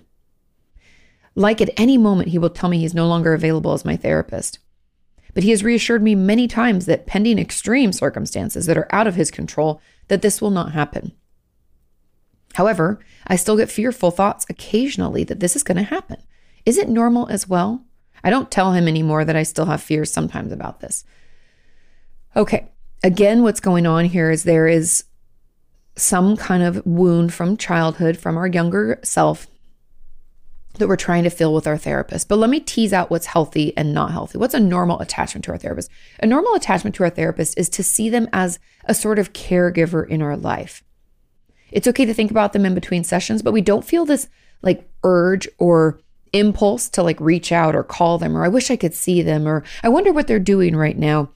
[1.35, 4.59] Like at any moment, he will tell me he's no longer available as my therapist.
[5.33, 9.15] But he has reassured me many times that pending extreme circumstances that are out of
[9.15, 11.11] his control, that this will not happen.
[12.53, 16.17] However, I still get fearful thoughts occasionally that this is going to happen.
[16.65, 17.85] Is it normal as well?
[18.23, 21.05] I don't tell him anymore that I still have fears sometimes about this.
[22.35, 22.67] Okay,
[23.03, 25.03] again, what's going on here is there is
[25.95, 29.47] some kind of wound from childhood, from our younger self
[30.77, 32.27] that we're trying to fill with our therapist.
[32.27, 34.37] But let me tease out what's healthy and not healthy.
[34.37, 35.89] What's a normal attachment to our therapist?
[36.21, 40.07] A normal attachment to our therapist is to see them as a sort of caregiver
[40.07, 40.83] in our life.
[41.71, 44.27] It's okay to think about them in between sessions, but we don't feel this
[44.61, 45.99] like urge or
[46.33, 49.47] impulse to like reach out or call them or I wish I could see them
[49.47, 51.29] or I wonder what they're doing right now.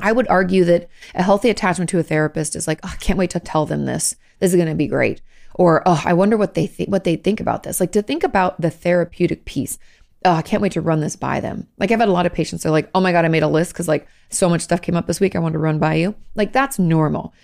[0.00, 3.18] I would argue that a healthy attachment to a therapist is like, oh, I can't
[3.18, 4.14] wait to tell them this.
[4.38, 5.20] This is going to be great.
[5.54, 7.80] Or, oh, I wonder what they think what they think about this.
[7.80, 9.78] Like to think about the therapeutic piece.
[10.24, 11.66] Oh, I can't wait to run this by them.
[11.78, 13.48] Like I've had a lot of patients, they're like, oh my God, I made a
[13.48, 15.34] list because like so much stuff came up this week.
[15.34, 16.14] I want to run by you.
[16.34, 17.34] Like that's normal.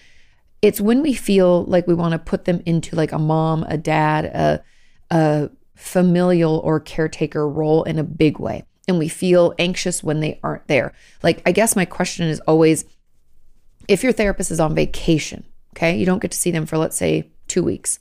[0.63, 3.77] It's when we feel like we want to put them into like a mom, a
[3.77, 4.65] dad, a,
[5.11, 8.65] a familial or caretaker role in a big way.
[8.89, 10.93] And we feel anxious when they aren't there.
[11.23, 12.85] Like, I guess my question is always
[13.89, 16.97] if your therapist is on vacation, okay, you don't get to see them for, let's
[16.97, 17.99] say, two weeks.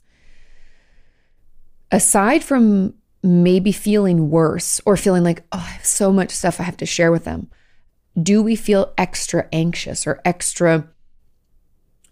[1.90, 6.64] Aside from maybe feeling worse or feeling like, oh, I have so much stuff I
[6.64, 7.50] have to share with them,
[8.20, 10.88] do we feel extra anxious or extra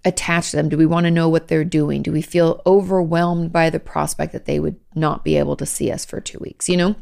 [0.04, 0.68] attach them?
[0.68, 2.02] Do we want to know what they're doing?
[2.02, 5.90] Do we feel overwhelmed by the prospect that they would not be able to see
[5.90, 6.68] us for two weeks?
[6.68, 6.96] You know,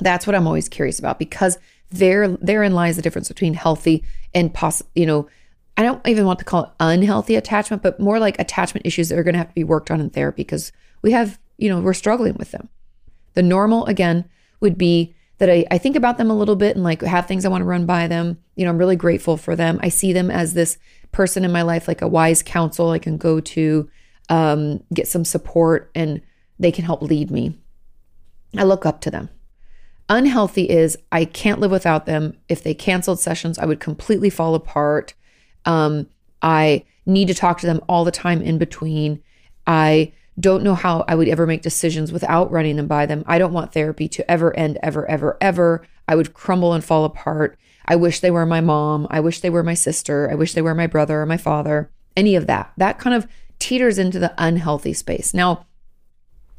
[0.00, 1.58] that's what I'm always curious about because
[1.90, 5.28] there therein lies the difference between healthy and possible, you know,
[5.76, 9.18] I don't even want to call it unhealthy attachment, but more like attachment issues that
[9.18, 10.72] are going to have to be worked on in therapy because
[11.02, 12.68] we have, you know, we're struggling with them.
[13.34, 14.24] The normal, again,
[14.60, 17.44] would be that I, I think about them a little bit and like have things
[17.44, 18.38] I want to run by them.
[18.54, 19.80] You know, I'm really grateful for them.
[19.82, 20.78] I see them as this
[21.14, 23.88] person in my life, like a wise counsel I can go to,
[24.28, 26.20] um, get some support, and
[26.58, 27.58] they can help lead me.
[28.56, 29.30] I look up to them.
[30.08, 32.36] Unhealthy is I can't live without them.
[32.48, 35.14] If they canceled sessions, I would completely fall apart.
[35.64, 36.08] Um,
[36.42, 39.22] I need to talk to them all the time in between.
[39.66, 43.24] I don't know how I would ever make decisions without running them by them.
[43.26, 45.86] I don't want therapy to ever end, ever, ever, ever.
[46.06, 47.58] I would crumble and fall apart.
[47.86, 49.06] I wish they were my mom.
[49.10, 50.30] I wish they were my sister.
[50.30, 51.90] I wish they were my brother or my father.
[52.16, 52.72] Any of that.
[52.76, 53.26] That kind of
[53.58, 55.34] teeters into the unhealthy space.
[55.34, 55.66] Now,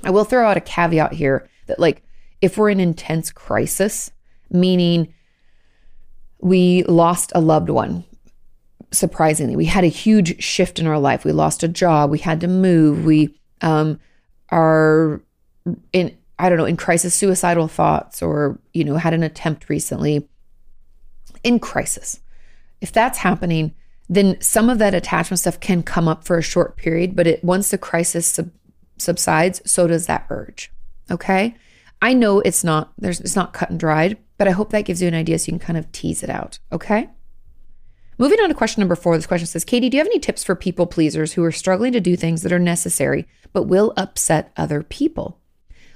[0.04, 2.04] I will throw out a caveat here that, like,
[2.42, 4.12] if we're in intense crisis,
[4.52, 5.14] meaning
[6.40, 8.04] we lost a loved one,
[8.92, 11.26] surprisingly, we had a huge shift in our life.
[11.26, 12.12] We lost a job.
[12.12, 13.06] We had to move.
[13.06, 14.00] We um,
[14.50, 15.22] are
[15.92, 20.28] in, I don't know, in crisis suicidal thoughts or, you know, had an attempt recently
[21.46, 22.20] in crisis.
[22.82, 23.74] If that's happening,
[24.10, 27.44] then some of that attachment stuff can come up for a short period, but it
[27.44, 28.52] once the crisis sub,
[28.98, 30.72] subsides, so does that urge.
[31.10, 31.56] Okay?
[32.02, 35.02] I know it's not there's it's not cut and dried, but I hope that gives
[35.02, 36.60] you an idea so you can kind of tease it out.
[36.72, 37.10] Okay?
[38.18, 39.18] Moving on to question number four.
[39.18, 41.92] This question says, Kati, do you have any tips for people pleasers who are struggling
[41.92, 45.40] to do things that are necessary but will upset other people?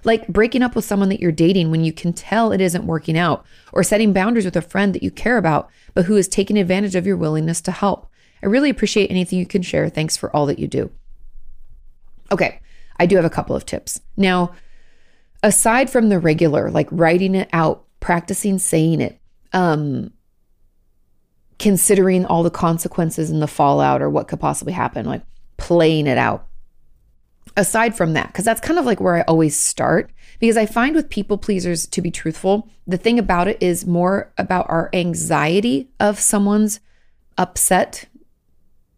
[0.03, 3.17] Like breaking up with someone that you're dating when you can tell it isn't working
[3.17, 6.57] out, or setting boundaries with a friend that you care about, but who is taking
[6.57, 8.09] advantage of your willingness to help.
[8.41, 9.89] I really appreciate anything you can share.
[9.89, 10.91] Thanks for all that you do.
[12.31, 12.61] Okay,
[12.97, 13.99] I do have a couple of tips.
[14.15, 14.53] Now,
[15.43, 19.19] aside from the regular, like writing it out, practicing saying it,
[19.51, 20.13] um,
[21.57, 25.23] considering all the consequences and the fallout or what could possibly happen, like
[25.57, 26.47] playing it out.
[27.57, 30.95] Aside from that, because that's kind of like where I always start, because I find
[30.95, 35.89] with people pleasers, to be truthful, the thing about it is more about our anxiety
[35.99, 36.79] of someone's
[37.37, 38.05] upset.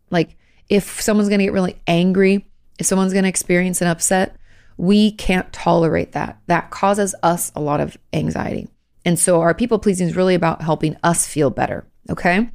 [0.09, 0.37] Like
[0.69, 2.45] if someone's going to get really angry,
[2.77, 4.35] if someone's going to experience an upset,
[4.77, 6.39] we can't tolerate that.
[6.47, 8.67] That causes us a lot of anxiety.
[9.05, 11.85] And so our people pleasing is really about helping us feel better.
[12.09, 12.49] Okay.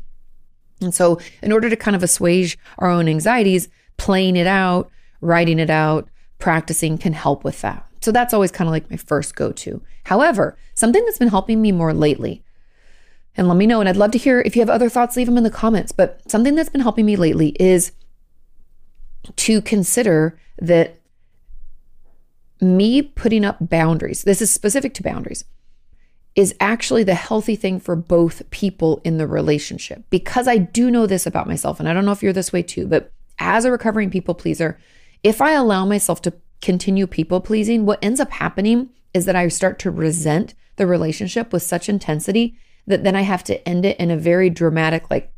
[0.81, 5.59] And so, in order to kind of assuage our own anxieties, playing it out, writing
[5.59, 7.87] it out, practicing can help with that.
[8.01, 9.83] So, that's always kind of like my first go to.
[10.05, 12.45] However, something that's been helping me more lately,
[13.37, 15.27] and let me know, and I'd love to hear if you have other thoughts, leave
[15.27, 15.93] them in the comments.
[15.93, 17.93] But something that's been helping me lately is
[19.35, 21.01] to consider that
[22.61, 25.45] me putting up boundaries, this is specific to boundaries
[26.35, 30.05] is actually the healthy thing for both people in the relationship.
[30.11, 32.63] Because I do know this about myself, and I don't know if you're this way
[32.63, 34.79] too, but as a recovering people pleaser,
[35.27, 39.49] if I allow myself to continue people pleasing, what ends up happening is that I
[39.49, 43.99] start to resent the relationship with such intensity that then I have to end it
[43.99, 45.33] in a very dramatic, like,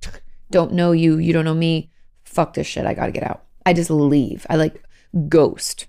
[0.50, 1.90] don't know you, you don't know me,
[2.22, 3.44] fuck this shit, I gotta get out.
[3.64, 4.46] I just leave.
[4.50, 4.84] I like
[5.26, 5.86] ghost.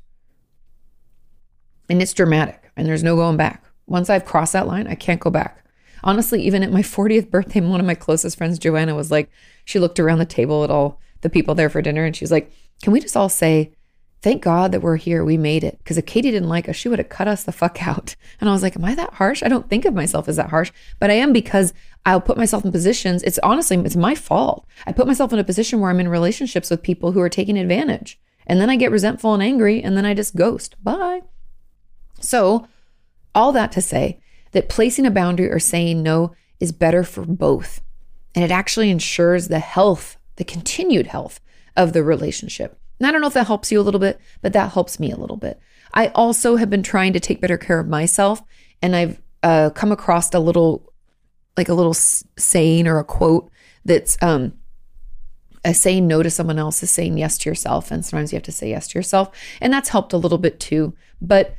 [1.89, 3.65] And it's dramatic and there's no going back.
[3.85, 5.65] Once I've crossed that line, I can't go back.
[6.05, 9.29] Honestly, even at my 40th birthday, one of my closest friends, Joanna, was like,
[9.65, 12.49] she looked around the table at all the people there for dinner and she's like,
[12.81, 13.73] can we just all say,
[14.21, 15.23] thank God that we're here.
[15.23, 15.77] We made it.
[15.79, 18.15] Because if Kati didn't like us, she would have cut us the fuck out.
[18.39, 19.43] And I was like, Am I that harsh?
[19.43, 21.73] I don't think of myself as that harsh, but I am because
[22.05, 23.23] I'll put myself in positions.
[23.23, 24.65] It's honestly, it's my fault.
[24.85, 27.57] I put myself in a position where I'm in relationships with people who are taking
[27.57, 28.19] advantage.
[28.47, 30.75] And then I get resentful and angry and then I just ghost.
[30.83, 31.21] Bye.
[32.19, 32.67] So
[33.35, 34.19] all that to say
[34.51, 37.81] that placing a boundary or saying no is better for both.
[38.35, 41.39] And it actually ensures the health, the continued health
[41.75, 42.79] of the relationship.
[42.99, 45.11] And I don't know if that helps you a little bit, but that helps me
[45.11, 45.59] a little bit.
[45.93, 48.43] I also have been trying to take better care of myself,
[48.81, 50.91] and I've uh, come across a little,
[51.57, 53.49] like a little saying or a quote
[53.85, 54.53] that's um,
[55.65, 57.91] a saying no to someone else is saying yes to yourself.
[57.91, 59.29] And sometimes you have to say yes to yourself.
[59.61, 60.93] And that's helped a little bit too.
[61.21, 61.55] But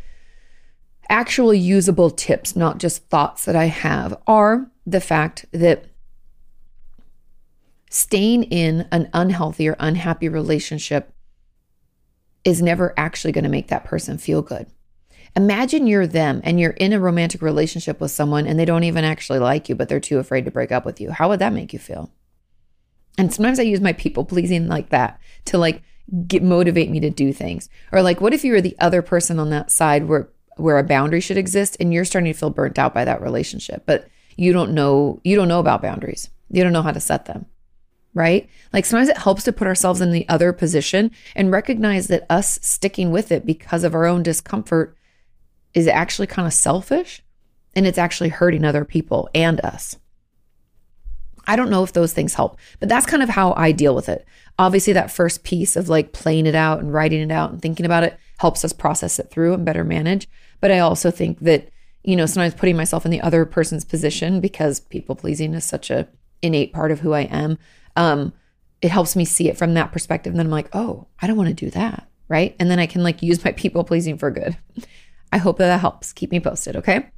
[1.08, 5.86] actual usable tips, not just thoughts that I have, are the fact that
[7.90, 11.12] staying in an unhealthy or unhappy relationship
[12.44, 14.66] is never actually going to make that person feel good.
[15.36, 19.04] Imagine you're them and you're in a romantic relationship with someone and they don't even
[19.04, 21.10] actually like you, but they're too afraid to break up with you.
[21.10, 22.10] How would that make you feel?
[23.16, 25.82] And sometimes I use my people pleasing like that to like
[26.26, 27.68] get motivate me to do things.
[27.92, 30.84] Or like, what if you were the other person on that side where where a
[30.84, 34.52] boundary should exist and you're starting to feel burnt out by that relationship but you
[34.52, 37.46] don't know you don't know about boundaries you don't know how to set them
[38.14, 42.26] right like sometimes it helps to put ourselves in the other position and recognize that
[42.28, 44.96] us sticking with it because of our own discomfort
[45.74, 47.22] is actually kind of selfish
[47.74, 49.96] and it's actually hurting other people and us
[51.46, 54.08] I don't know if those things help, but that's kind of how I deal with
[54.08, 54.24] it.
[54.58, 57.86] Obviously, that first piece of like playing it out and writing it out and thinking
[57.86, 60.28] about it helps us process it through and better manage.
[60.60, 61.68] But I also think that,
[62.04, 65.90] you know, sometimes putting myself in the other person's position because people pleasing is such
[65.90, 66.06] a
[66.42, 67.58] innate part of who I am.
[68.00, 68.32] Um,
[68.80, 70.32] it helps me see it from that perspective.
[70.32, 72.08] And then I'm like, oh, I don't want to do that.
[72.28, 72.56] Right.
[72.58, 74.56] And then I can like use my people pleasing for good.
[75.32, 76.14] I hope that that helps.
[76.14, 76.76] Keep me posted.
[76.76, 77.10] Okay.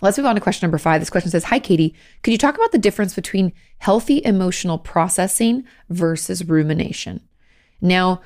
[0.00, 1.00] Let's move on to question number five.
[1.00, 1.92] This question says Hi, Kati.
[2.22, 7.20] Could you talk about the difference between healthy emotional processing versus rumination?
[7.80, 8.22] Now,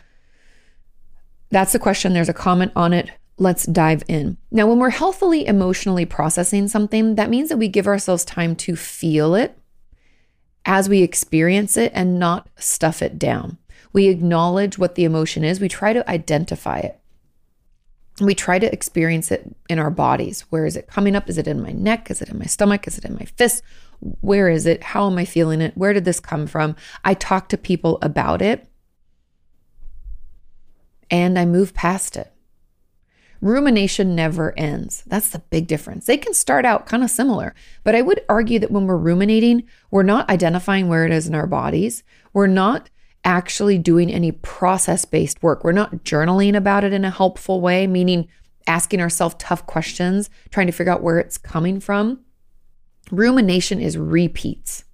[1.51, 2.13] that's the question.
[2.13, 3.11] There's a comment on it.
[3.39, 4.37] Let's dive in.
[4.51, 8.77] Now, when we're healthily emotionally processing something, that means that we give ourselves time to
[8.77, 9.59] feel it
[10.65, 13.59] as we experience it and not stuff it down.
[13.93, 16.99] We acknowledge what the emotion is, we try to identify it.
[18.21, 20.43] We try to experience it in our bodies.
[20.51, 21.29] Where is it coming up?
[21.29, 22.11] Is it in my neck?
[22.11, 22.87] Is it in my stomach?
[22.87, 23.63] Is it in my fist?
[24.21, 24.83] Where is it?
[24.83, 25.77] How am I feeling it?
[25.77, 26.77] Where did this come from?
[27.05, 28.69] I talk to people about it
[31.11, 32.32] and I move past it.
[33.43, 35.03] Rumination never ends.
[35.09, 36.07] That's the big difference.
[36.07, 39.65] They can start out kind of similar, but I would argue that when we're ruminating,
[39.91, 42.05] we're not identifying where it is in our bodies.
[42.33, 42.89] We're not
[43.25, 45.65] actually doing any process based work.
[45.65, 48.29] We're not journaling about it in a helpful way, meaning
[48.69, 52.21] asking ourselves tough questions, trying to figure out where it's coming from.
[53.11, 54.85] Rumination is repeats.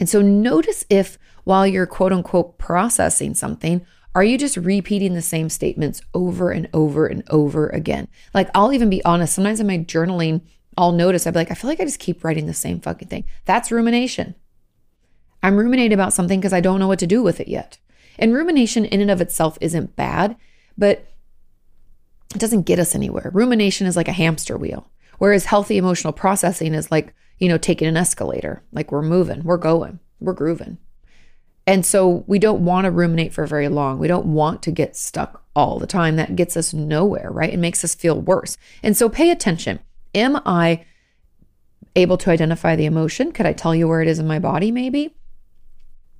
[0.00, 5.22] And so notice if while you're quote unquote processing something, are you just repeating the
[5.22, 8.08] same statements over and over and over again?
[8.34, 10.42] Like, I'll even be honest, sometimes in my journaling,
[10.76, 13.08] I'll notice I'll be like, I feel like I just keep writing the same fucking
[13.08, 13.24] thing.
[13.44, 14.34] That's rumination.
[15.42, 17.78] I'm ruminating about something because I don't know what to do with it yet.
[18.18, 20.36] And rumination in and of itself isn't bad,
[20.76, 21.06] but
[22.34, 23.30] it doesn't get us anywhere.
[23.32, 27.86] Rumination is like a hamster wheel, whereas healthy emotional processing is like, you know, taking
[27.88, 28.62] an escalator.
[28.72, 30.78] Like we're moving, we're going, we're grooving.
[31.68, 33.98] And so we don't want to ruminate for very long.
[33.98, 36.16] We don't want to get stuck all the time.
[36.16, 37.52] That gets us nowhere, right?
[37.52, 38.56] It makes us feel worse.
[38.82, 39.78] And so pay attention.
[40.14, 40.86] Am I
[41.94, 43.32] able to identify the emotion?
[43.32, 45.14] Could I tell you where it is in my body, maybe?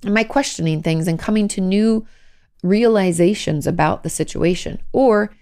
[0.05, 2.05] Am I questioning things and coming to new
[2.61, 4.79] realizations about the situation?
[4.93, 5.35] Or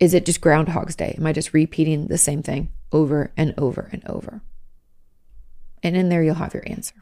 [0.00, 1.14] is it just Groundhog's Day?
[1.16, 4.42] Am I just repeating the same thing over and over and over?
[5.80, 6.96] And in there, you'll have your answer.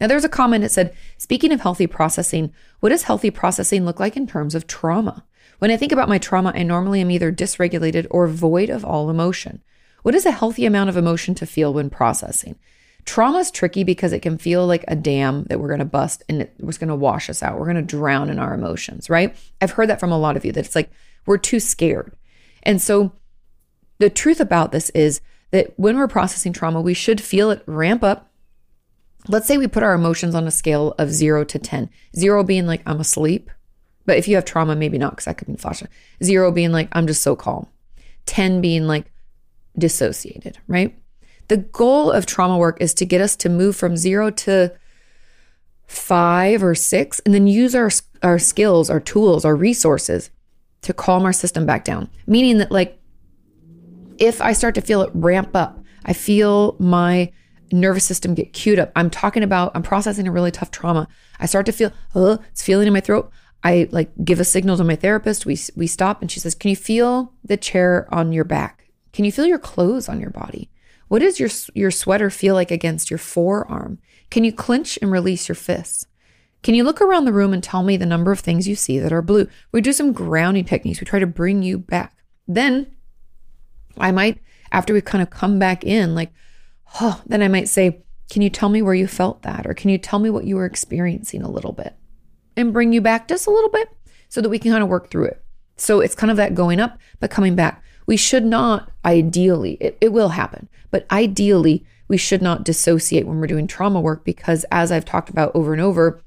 [0.00, 3.98] Now, there's a comment that said, speaking of healthy processing, what does healthy processing look
[3.98, 5.24] like in terms of trauma?
[5.58, 9.08] When I think about my trauma, I normally am either dysregulated or void of all
[9.08, 9.62] emotion.
[10.02, 12.56] What is a healthy amount of emotion to feel when processing?
[13.06, 16.24] Trauma is tricky because it can feel like a dam that we're going to bust
[16.28, 17.58] and it was going to wash us out.
[17.58, 19.34] We're going to drown in our emotions, right?
[19.60, 20.90] I've heard that from a lot of you that it's like
[21.24, 22.12] we're too scared.
[22.64, 23.12] And so
[23.98, 25.20] the truth about this is
[25.52, 28.30] that when we're processing trauma, we should feel it ramp up
[29.28, 32.66] let's say we put our emotions on a scale of zero to 10, zero being
[32.66, 33.50] like, I'm asleep.
[34.04, 35.88] But if you have trauma, maybe not, because that could be flashing.
[36.22, 37.66] Zero being like, I'm just so calm.
[38.26, 39.10] 10 being like
[39.76, 40.96] dissociated, right?
[41.48, 44.72] The goal of trauma work is to get us to move from zero to
[45.86, 47.90] five or six and then use our,
[48.22, 50.30] our skills, our tools, our resources
[50.82, 52.08] to calm our system back down.
[52.26, 52.98] Meaning that, like,
[54.18, 57.32] if I start to feel it ramp up, I feel my
[57.72, 58.92] nervous system get queued up.
[58.96, 61.08] I'm talking about, I'm processing a really tough trauma.
[61.38, 63.30] I start to feel, oh, it's feeling in my throat.
[63.66, 65.44] I like give a signal to my therapist.
[65.44, 68.90] We we stop and she says, "Can you feel the chair on your back?
[69.12, 70.70] Can you feel your clothes on your body?
[71.08, 73.98] What does your your sweater feel like against your forearm?
[74.30, 76.06] Can you clench and release your fists?
[76.62, 78.98] Can you look around the room and tell me the number of things you see
[78.98, 79.48] that are blue?
[79.72, 81.00] We do some grounding techniques.
[81.00, 82.16] We try to bring you back.
[82.46, 82.94] Then
[83.98, 86.32] I might after we kind of come back in like
[87.00, 89.66] oh, then I might say, Can you tell me where you felt that?
[89.66, 91.94] Or can you tell me what you were experiencing a little bit?
[92.56, 93.88] And bring you back just a little bit
[94.28, 95.42] so that we can kind of work through it.
[95.76, 97.82] So it's kind of that going up, but coming back.
[98.06, 103.40] We should not, ideally, it, it will happen, but ideally, we should not dissociate when
[103.40, 106.22] we're doing trauma work because, as I've talked about over and over,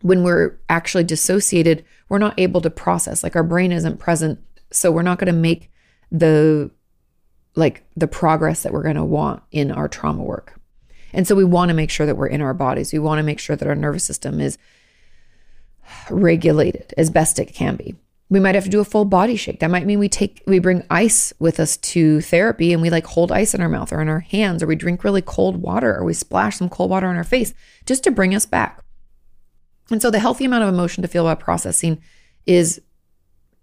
[0.00, 3.22] when we're actually dissociated, we're not able to process.
[3.22, 4.40] Like our brain isn't present.
[4.72, 5.70] So we're not going to make
[6.10, 6.70] the
[7.54, 10.58] like the progress that we're going to want in our trauma work.
[11.12, 12.92] And so we want to make sure that we're in our bodies.
[12.92, 14.56] We want to make sure that our nervous system is
[16.10, 17.94] regulated as best it can be.
[18.30, 19.60] We might have to do a full body shake.
[19.60, 23.06] That might mean we take we bring ice with us to therapy and we like
[23.06, 25.94] hold ice in our mouth or in our hands or we drink really cold water
[25.94, 27.52] or we splash some cold water on our face
[27.84, 28.82] just to bring us back.
[29.90, 32.00] And so the healthy amount of emotion to feel about processing
[32.46, 32.80] is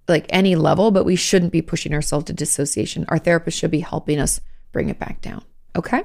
[0.10, 3.06] like any level, but we shouldn't be pushing ourselves to dissociation.
[3.08, 4.42] Our therapist should be helping us
[4.72, 5.44] bring it back down.
[5.76, 6.04] Okay.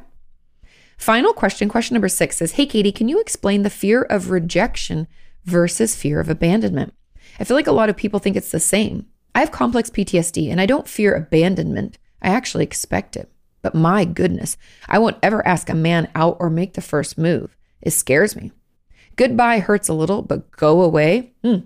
[0.97, 5.09] Final question, question number six says, Hey, Kati, can you explain the fear of rejection
[5.45, 6.95] versus fear of abandonment?
[7.39, 9.07] I feel like a lot of people think it's the same.
[9.35, 11.99] I have complex PTSD and I don't fear abandonment.
[12.23, 13.31] I actually expect it.
[13.63, 14.57] But my goodness,
[14.89, 17.57] I won't ever ask a man out or make the first move.
[17.81, 18.53] It scares me.
[19.17, 21.33] Goodbye hurts a little, but go away.
[21.43, 21.61] Hmm.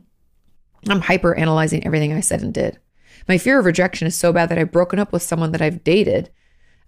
[0.88, 2.78] I'm hyper analyzing everything I said and did.
[3.28, 5.84] My fear of rejection is so bad that I've broken up with someone that I've
[5.84, 6.30] dated.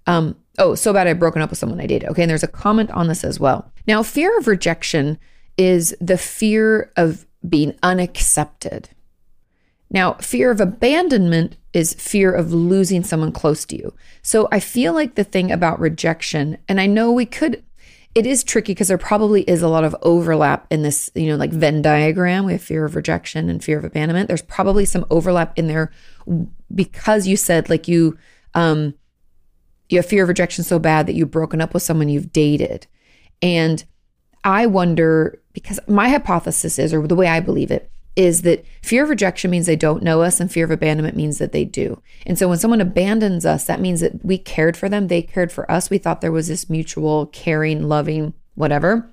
[0.07, 2.09] Um, oh, so bad I've broken up with someone I dated.
[2.11, 3.70] Okay, and there's a comment on this as well.
[3.86, 5.18] Now, fear of rejection
[5.59, 8.91] is the fear of being unaccepted.
[9.91, 13.95] Now, fear of abandonment is fear of losing someone close to you.
[14.22, 17.62] So I feel like the thing about rejection, and I know we could,
[18.14, 21.36] it is tricky because there probably is a lot of overlap in this, you know,
[21.36, 22.44] like Venn diagram.
[22.44, 24.28] We have fear of rejection and fear of abandonment.
[24.28, 25.92] There's probably some overlap in there
[26.74, 28.18] because you said like you,
[28.54, 28.94] um,
[29.88, 32.86] you have fear of rejection so bad that you've broken up with someone you've dated.
[33.42, 33.84] And
[34.42, 37.90] I wonder because my hypothesis is, or the way I believe it,
[38.20, 41.38] is that fear of rejection means they don't know us and fear of abandonment means
[41.38, 42.02] that they do.
[42.26, 45.50] And so when someone abandons us, that means that we cared for them, they cared
[45.50, 45.88] for us.
[45.88, 49.10] We thought there was this mutual caring, loving, whatever.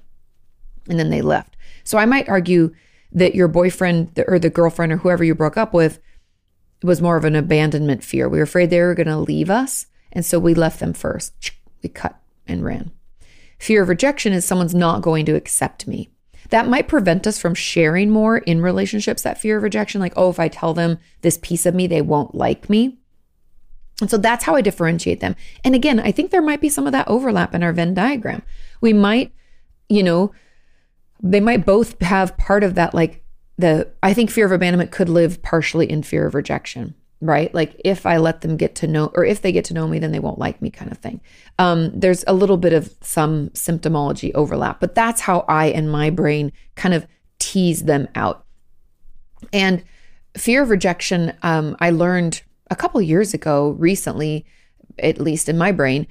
[0.90, 1.56] And then they left.
[1.86, 2.76] So I might argue
[3.14, 6.00] that your boyfriend or the girlfriend or whoever you broke up with
[6.84, 8.28] was more of an abandonment fear.
[8.28, 9.86] We were afraid they were going to leave us.
[10.12, 11.52] And so we left them first.
[11.82, 12.92] We cut and ran.
[13.58, 16.10] Fear of rejection is someone's not going to accept me.
[16.50, 20.00] That might prevent us from sharing more in relationships, that fear of rejection.
[20.00, 23.00] Like, oh, if I tell them this piece of me, they won't like me.
[24.00, 25.36] And so that's how I differentiate them.
[25.64, 28.44] And again, I think there might be some of that overlap in our Venn diagram.
[28.80, 29.34] We might,
[29.90, 30.32] you know,
[31.22, 33.24] they might both have part of that, like
[33.58, 37.54] the, I think fear of abandonment could live partially in fear of rejection right?
[37.54, 40.00] Like if I let them get to know, or if they get to know me,
[40.00, 41.20] then they won't like me, kind of thing.
[41.58, 46.10] Um, there's a little bit of some symptomology overlap, but that's how I and my
[46.10, 47.08] brain kind of
[47.40, 48.46] tease them out.
[49.52, 49.84] And
[50.36, 54.46] fear of rejection, um, I learned a couple years ago, recently,
[55.00, 56.08] at least in my brain,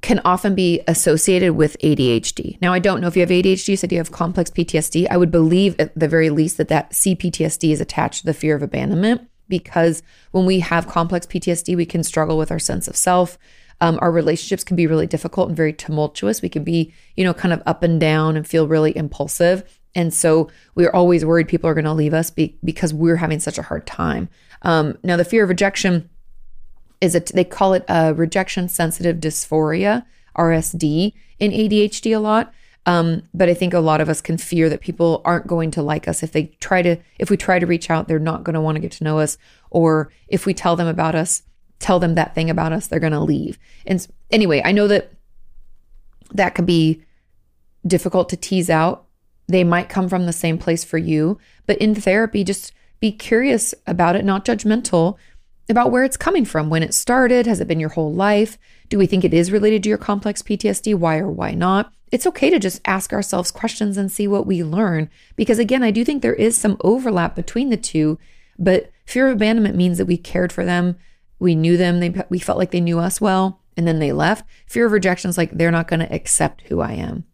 [0.00, 2.60] can often be associated with ADHD.
[2.60, 5.08] Now, I don't know if you have ADHD, you said you have complex PTSD.
[5.10, 8.54] I would believe at the very least that that CPTSD is attached to the fear
[8.54, 12.96] of abandonment because when we have complex PTSD, we can struggle with our sense of
[12.96, 13.38] self.
[13.80, 16.42] Um, our relationships can be really difficult and very tumultuous.
[16.42, 19.62] We can be, you know, kind of up and down and feel really impulsive.
[19.94, 23.40] And so we're always worried people are going to leave us be- because we're having
[23.40, 24.28] such a hard time.
[24.62, 26.10] Um, now, the fear of rejection
[27.00, 30.04] is a, they call it a rejection sensitive dysphoria,
[30.36, 32.52] RSD, in ADHD a lot.
[32.88, 35.82] Um, but I think a lot of us can fear that people aren't going to
[35.82, 38.54] like us if they try to, if we try to reach out, they're not going
[38.54, 39.36] to want to get to know us.
[39.68, 41.42] Or if we tell them about us,
[41.80, 43.58] tell them that thing about us, they're going to leave.
[43.86, 45.12] And anyway, I know that
[46.32, 47.02] that can be
[47.86, 49.04] difficult to tease out.
[49.48, 53.74] They might come from the same place for you, but in therapy, just be curious
[53.86, 55.18] about it, not judgmental
[55.68, 57.46] about where it's coming from, when it started.
[57.46, 58.56] Has it been your whole life?
[58.88, 60.94] Do we think it is related to your complex PTSD?
[60.94, 61.92] Why or why not?
[62.10, 65.10] it's okay to just ask ourselves questions and see what we learn.
[65.36, 68.18] Because again, I do think there is some overlap between the two,
[68.58, 70.96] but fear of abandonment means that we cared for them,
[71.38, 74.44] we knew them, they, we felt like they knew us well, and then they left.
[74.66, 77.24] Fear of rejection is like they're not going to accept who I am.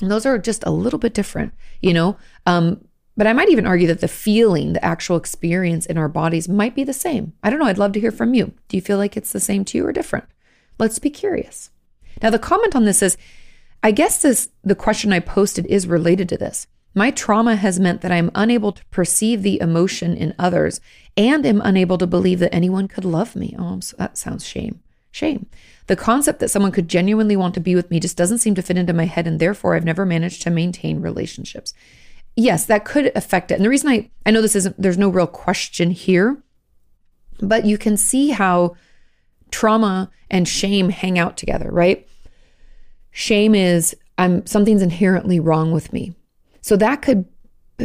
[0.00, 2.16] And those are just a little bit different, you know?
[2.46, 2.84] Um,
[3.16, 6.74] but I might even argue that the feeling, the actual experience in our bodies might
[6.74, 7.34] be the same.
[7.42, 7.66] I don't know.
[7.66, 8.54] I'd love to hear from you.
[8.68, 10.24] Do you feel like it's the same to you or different?
[10.80, 11.70] Let's be curious.
[12.22, 13.16] Now, the comment on this is
[13.82, 16.66] I guess this the question I posted is related to this.
[16.94, 20.80] My trauma has meant that I'm unable to perceive the emotion in others
[21.16, 23.54] and am unable to believe that anyone could love me.
[23.58, 24.82] Oh, so that sounds shame.
[25.12, 25.46] Shame.
[25.86, 28.62] The concept that someone could genuinely want to be with me just doesn't seem to
[28.62, 31.74] fit into my head, and therefore I've never managed to maintain relationships.
[32.36, 33.54] Yes, that could affect it.
[33.54, 36.42] And the reason I, I know this isn't, there's no real question here,
[37.40, 38.76] but you can see how
[39.50, 42.06] trauma and shame hang out together, right?
[43.10, 46.14] Shame is I'm something's inherently wrong with me.
[46.60, 47.26] So that could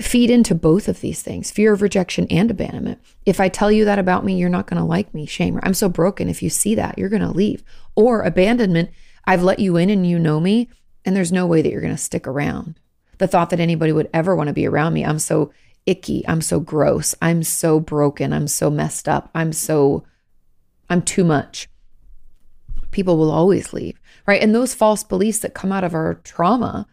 [0.02, 3.00] feed into both of these things fear of rejection and abandonment.
[3.26, 5.26] If I tell you that about me, you're not going to like me.
[5.26, 5.60] Shame.
[5.64, 6.30] I'm so broken.
[6.30, 7.64] If you see that, you're going to leave.
[7.96, 8.90] Or abandonment,
[9.26, 10.70] I've let you in and you know me,
[11.06, 12.80] and there's no way that you're going to stick around.
[13.18, 15.52] The thought that anybody would ever want to be around me, I'm so
[15.86, 16.28] icky.
[16.28, 17.16] I'm so gross.
[17.22, 18.34] I'm so broken.
[18.34, 19.30] I'm so messed up.
[19.34, 20.04] I'm so,
[20.90, 21.68] I'm too much.
[22.92, 24.42] People will always leave right?
[24.42, 26.88] And those false beliefs that come out of our trauma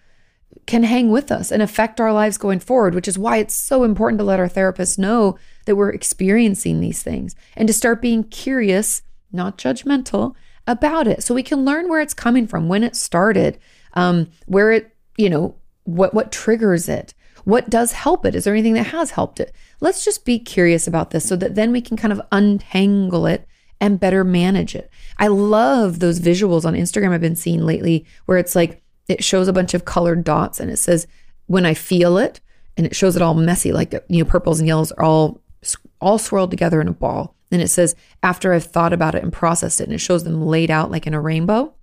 [0.67, 3.85] can hang with us and affect our lives going forward, which is why it's so
[3.85, 8.23] important to let our therapists know that we're experiencing these things and to start being
[8.25, 10.35] curious, not judgmental
[10.67, 11.23] about it.
[11.23, 13.59] So we can learn where it's coming from, when it started,
[13.95, 17.15] um, where it, you know, what what triggers it.
[17.45, 18.37] What does help it?
[18.37, 19.53] Is there anything that has helped it?
[19.81, 23.49] Let's just be curious about this so that then we can kind of untangle it
[23.83, 24.89] and better manage it.
[25.19, 29.49] I love those visuals on Instagram I've been seeing lately where it's like it shows
[29.49, 31.09] a bunch of colored dots and it says
[31.47, 32.41] when I feel it
[32.77, 35.43] and it shows it all messy like you know purples and yellows are all
[36.01, 37.35] all swirled together in a ball.
[37.51, 40.47] And it says after I've thought about it and processed it and it shows them
[40.47, 41.75] laid out like in a rainbow.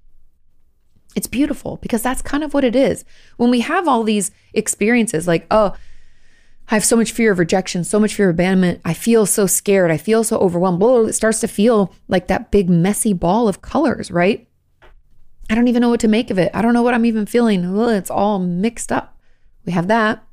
[1.18, 3.04] It's beautiful because that's kind of what it is.
[3.36, 5.76] When we have all these experiences like, oh,
[6.72, 8.82] I have so much fear of rejection, so much fear of abandonment.
[8.86, 9.90] I feel so scared.
[9.90, 10.82] I feel so overwhelmed.
[11.10, 14.48] It starts to feel like that big, messy ball of colors, right?
[15.50, 16.52] I don't even know what to make of it.
[16.54, 17.66] I don't know what I'm even feeling.
[17.66, 19.20] Ugh, it's all mixed up.
[19.66, 20.24] We have that.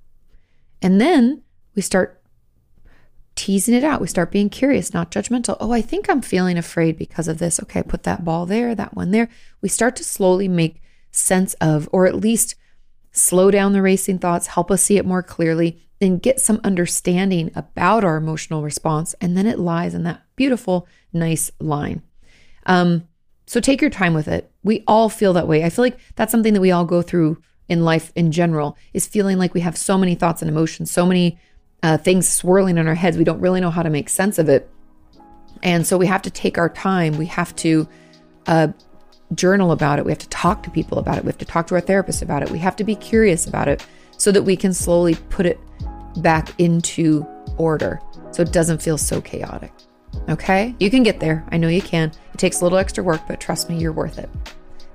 [0.82, 1.43] And then
[1.74, 2.22] we start
[3.34, 4.03] teasing it out.
[4.03, 5.57] We start being curious, not judgmental.
[5.59, 7.59] Oh, I think I'm feeling afraid because of this.
[7.62, 9.30] Okay, put that ball there, that one there.
[9.62, 10.82] We start to slowly make
[11.12, 12.57] sense of, or at least
[13.11, 17.51] slow down the racing thoughts, help us see it more clearly, and get some understanding
[17.55, 19.14] about our emotional response.
[19.20, 22.03] And then it lies in that beautiful, nice line.
[22.66, 23.09] Um,
[23.47, 24.51] so take your time with it.
[24.62, 25.64] We all feel that way.
[25.64, 29.07] I feel like that's something that we all go through in life in general is
[29.07, 31.38] feeling like we have so many thoughts and emotions, so many
[31.82, 33.16] uh, things swirling in our heads.
[33.16, 34.68] We don't really know how to make sense of it.
[35.62, 37.16] And so we have to take our time.
[37.16, 37.88] We have to
[38.47, 38.68] uh,
[39.34, 40.05] journal about it.
[40.05, 41.24] We have to talk to people about it.
[41.24, 42.51] We have to talk to our therapist about it.
[42.51, 43.84] We have to be curious about it
[44.16, 45.61] so that we can slowly put it
[46.16, 47.26] back into
[47.58, 48.00] order
[48.30, 49.72] so it doesn't feel so chaotic.
[50.28, 50.74] Okay?
[50.80, 51.44] You can get there.
[51.50, 52.12] I know you can.
[52.32, 54.30] It takes a little extra work, but trust me, you're worth it.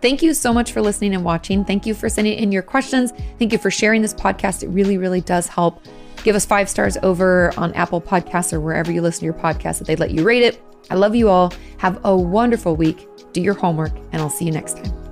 [0.01, 1.63] Thank you so much for listening and watching.
[1.63, 3.13] Thank you for sending in your questions.
[3.37, 4.63] Thank you for sharing this podcast.
[4.63, 5.85] It really, really does help.
[6.23, 9.79] Give us five stars over on Apple Podcasts or wherever you listen to your podcast
[9.79, 10.61] that they'd let you rate it.
[10.89, 11.53] I love you all.
[11.77, 13.07] Have a wonderful week.
[13.33, 15.10] Do your homework, and I'll see you next time.